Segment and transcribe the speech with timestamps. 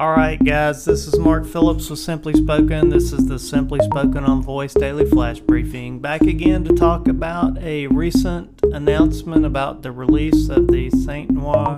[0.00, 2.88] All right, guys, this is Mark Phillips with Simply Spoken.
[2.88, 5.98] This is the Simply Spoken on Voice Daily Flash Briefing.
[5.98, 11.76] Back again to talk about a recent announcement about the release of the Saint Noire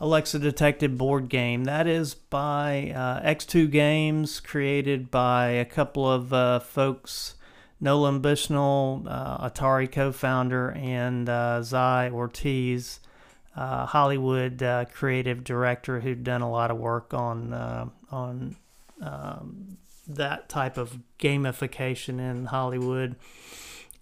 [0.00, 1.62] Alexa Detective board game.
[1.62, 7.36] That is by uh, X2 Games, created by a couple of uh, folks.
[7.80, 12.98] Nolan Bushnell, uh, Atari co founder, and uh, Zai Ortiz,
[13.56, 18.56] uh, Hollywood uh, creative director who'd done a lot of work on uh, on
[19.02, 23.16] um, that type of gamification in Hollywood.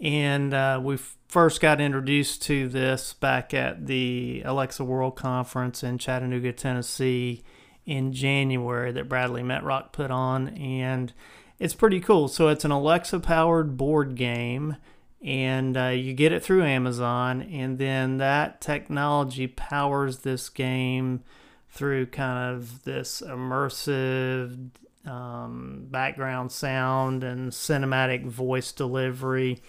[0.00, 0.96] And uh, we
[1.28, 7.42] first got introduced to this back at the Alexa World Conference in Chattanooga, Tennessee,
[7.84, 11.12] in January that Bradley Metrock put on, and
[11.59, 12.28] it's pretty cool.
[12.28, 14.76] So it's an Alexa powered board game
[15.22, 21.22] and uh, you get it through Amazon, and then that technology powers this game
[21.68, 24.70] through kind of this immersive
[25.04, 29.60] um, background sound and cinematic voice delivery.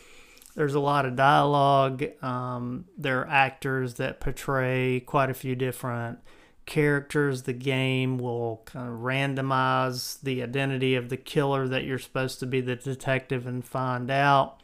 [0.56, 2.04] There's a lot of dialogue.
[2.22, 6.20] Um, there are actors that portray quite a few different
[6.66, 7.44] characters.
[7.44, 12.46] The game will kind of randomize the identity of the killer that you're supposed to
[12.46, 14.62] be the detective and find out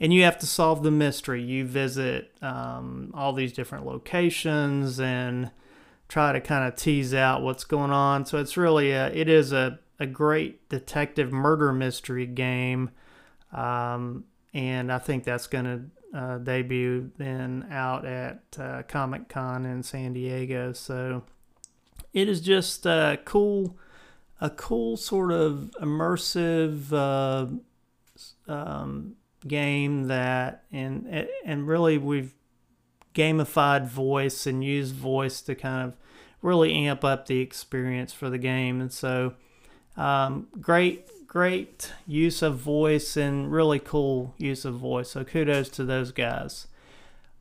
[0.00, 1.42] and you have to solve the mystery.
[1.42, 5.50] You visit um, all these different locations and
[6.08, 8.26] try to kind of tease out what's going on.
[8.26, 12.90] So it's really a, it is a, a great detective murder mystery game,
[13.52, 19.66] um, and I think that's going to uh, debut then out at uh, Comic Con
[19.66, 20.72] in San Diego.
[20.72, 21.24] So
[22.12, 23.76] it is just a cool,
[24.40, 26.92] a cool sort of immersive.
[26.92, 27.46] Uh,
[28.52, 32.34] um, game that and and really we've
[33.14, 35.96] gamified voice and used voice to kind of
[36.42, 38.80] really amp up the experience for the game.
[38.80, 39.34] And so
[39.96, 45.10] um, great great use of voice and really cool use of voice.
[45.10, 46.66] So kudos to those guys.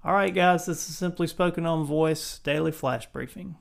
[0.04, 3.56] All right guys this is simply spoken on voice daily flash briefing